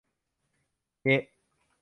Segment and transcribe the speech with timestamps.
[1.03, 1.21] เงะ